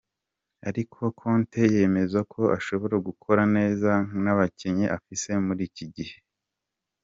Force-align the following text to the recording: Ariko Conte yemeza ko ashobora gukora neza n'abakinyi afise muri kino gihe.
Ariko 0.69 0.99
Conte 1.19 1.61
yemeza 1.75 2.19
ko 2.33 2.41
ashobora 2.57 2.95
gukora 3.07 3.41
neza 3.57 3.91
n'abakinyi 4.23 4.85
afise 4.97 5.29
muri 5.45 5.63
kino 5.75 5.91
gihe. 5.97 6.15